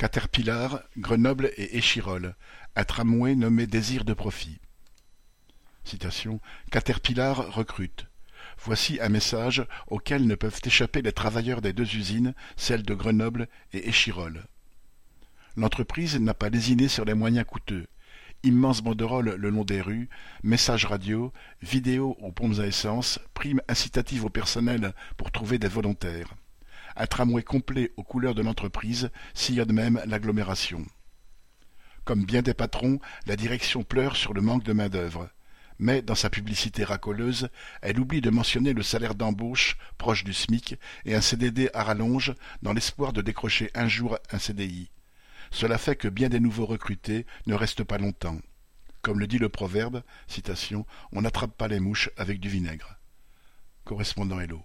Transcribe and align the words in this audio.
Caterpillar, 0.00 0.80
Grenoble 0.96 1.50
et 1.58 1.76
Échirolles, 1.76 2.34
un 2.74 2.84
tramway 2.84 3.34
nommé 3.34 3.66
Désir 3.66 4.06
de 4.06 4.14
profit. 4.14 4.58
Caterpillar 6.70 7.52
recrute. 7.52 8.06
Voici 8.64 8.98
un 9.02 9.10
message 9.10 9.62
auquel 9.88 10.26
ne 10.26 10.36
peuvent 10.36 10.62
échapper 10.64 11.02
les 11.02 11.12
travailleurs 11.12 11.60
des 11.60 11.74
deux 11.74 11.96
usines, 11.96 12.32
celles 12.56 12.82
de 12.82 12.94
Grenoble 12.94 13.46
et 13.74 13.90
Échirolles. 13.90 14.46
L'entreprise 15.58 16.18
n'a 16.18 16.32
pas 16.32 16.48
lésiné 16.48 16.88
sur 16.88 17.04
les 17.04 17.12
moyens 17.12 17.44
coûteux. 17.44 17.86
Immense 18.42 18.80
banderole 18.80 19.34
le 19.34 19.50
long 19.50 19.64
des 19.64 19.82
rues, 19.82 20.08
messages 20.42 20.86
radio, 20.86 21.30
vidéos 21.60 22.16
aux 22.20 22.32
pompes 22.32 22.58
à 22.60 22.66
essence, 22.66 23.20
primes 23.34 23.60
incitatives 23.68 24.24
au 24.24 24.30
personnel 24.30 24.94
pour 25.18 25.30
trouver 25.30 25.58
des 25.58 25.68
volontaires. 25.68 26.34
Un 27.00 27.06
tramway 27.06 27.42
complet 27.42 27.92
aux 27.96 28.02
couleurs 28.02 28.34
de 28.34 28.42
l'entreprise 28.42 29.10
sillonne 29.32 29.72
même 29.72 30.02
l'agglomération. 30.04 30.84
Comme 32.04 32.26
bien 32.26 32.42
des 32.42 32.52
patrons, 32.52 33.00
la 33.24 33.36
direction 33.36 33.84
pleure 33.84 34.16
sur 34.16 34.34
le 34.34 34.42
manque 34.42 34.64
de 34.64 34.74
main-d'œuvre. 34.74 35.30
Mais, 35.78 36.02
dans 36.02 36.14
sa 36.14 36.28
publicité 36.28 36.84
racoleuse, 36.84 37.48
elle 37.80 37.98
oublie 37.98 38.20
de 38.20 38.28
mentionner 38.28 38.74
le 38.74 38.82
salaire 38.82 39.14
d'embauche, 39.14 39.78
proche 39.96 40.24
du 40.24 40.34
SMIC, 40.34 40.76
et 41.06 41.14
un 41.14 41.22
CDD 41.22 41.70
à 41.72 41.84
rallonge, 41.84 42.34
dans 42.60 42.74
l'espoir 42.74 43.14
de 43.14 43.22
décrocher 43.22 43.70
un 43.74 43.88
jour 43.88 44.18
un 44.30 44.38
CDI. 44.38 44.90
Cela 45.50 45.78
fait 45.78 45.96
que 45.96 46.08
bien 46.08 46.28
des 46.28 46.38
nouveaux 46.38 46.66
recrutés 46.66 47.24
ne 47.46 47.54
restent 47.54 47.82
pas 47.82 47.96
longtemps. 47.96 48.42
Comme 49.00 49.20
le 49.20 49.26
dit 49.26 49.38
le 49.38 49.48
proverbe, 49.48 50.02
on 51.12 51.22
n'attrape 51.22 51.56
pas 51.56 51.68
les 51.68 51.80
mouches 51.80 52.10
avec 52.18 52.40
du 52.40 52.50
vinaigre. 52.50 52.98
Correspondant 53.86 54.38
Hello. 54.38 54.62